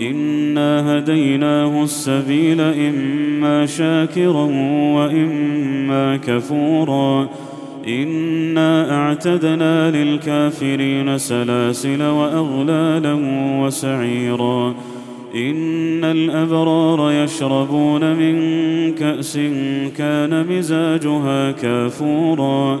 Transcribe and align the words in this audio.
إنا 0.00 0.98
هديناه 0.98 1.82
السبيل 1.84 2.60
إما 2.60 3.66
شاكرا 3.66 4.44
وإما 4.94 6.16
كفورا 6.16 7.28
إنا 7.88 8.96
أعتدنا 8.96 9.90
للكافرين 9.90 11.18
سلاسل 11.18 12.02
وأغلالا 12.02 13.18
وسعيرا 13.62 14.74
إن 15.34 16.04
الأبرار 16.04 17.12
يشربون 17.12 18.16
من 18.16 18.34
كأس 18.94 19.38
كان 19.98 20.46
مزاجها 20.48 21.50
كافورا 21.50 22.80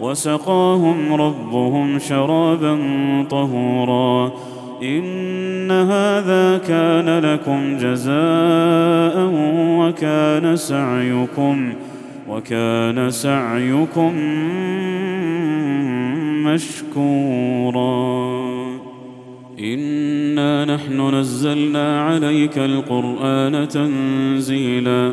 وسقاهم 0.00 1.12
ربهم 1.12 1.98
شرابا 1.98 2.78
طهورا. 3.30 4.32
إن 4.82 5.70
هذا 5.70 6.58
كان 6.58 7.18
لكم 7.18 7.76
جزاء 7.76 9.30
وكان 9.78 10.56
سعيكم 10.56 11.72
وكان 12.28 13.10
سعيكم 13.10 14.12
مشكورا. 16.44 17.88
إنا 19.60 20.64
نحن 20.64 21.14
نزلنا 21.14 22.02
عليك 22.02 22.58
القرآن 22.58 23.68
تنزيلا. 23.68 25.12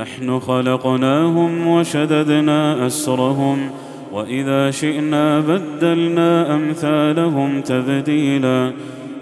نحن 0.00 0.38
خلقناهم 0.38 1.66
وشددنا 1.66 2.86
أسرهم 2.86 3.70
وإذا 4.12 4.70
شئنا 4.70 5.40
بدلنا 5.40 6.54
أمثالهم 6.54 7.60
تبديلا. 7.60 8.72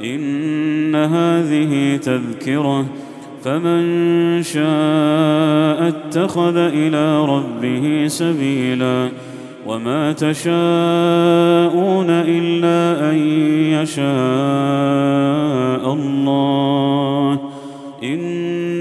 إن 0.04 0.94
هذه 0.94 1.96
تذكرة 1.96 2.86
فمن 3.44 3.82
شاء 4.42 5.88
اتخذ 5.88 6.56
إلى 6.56 7.24
ربه 7.24 8.04
سبيلا. 8.06 9.08
وما 9.66 10.12
تشاءون 10.12 12.10
إلا 12.10 13.10
أن 13.10 13.16
يشاء 13.72 14.04
الله. 15.94 16.67